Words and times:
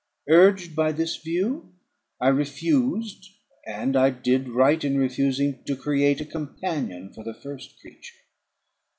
Urged 0.29 0.75
by 0.75 0.91
this 0.91 1.17
view, 1.17 1.75
I 2.19 2.29
refused, 2.29 3.29
and 3.67 3.95
I 3.95 4.09
did 4.09 4.49
right 4.49 4.83
in 4.83 4.97
refusing, 4.97 5.63
to 5.65 5.75
create 5.75 6.19
a 6.19 6.25
companion 6.25 7.13
for 7.13 7.23
the 7.23 7.35
first 7.35 7.79
creature. 7.79 8.15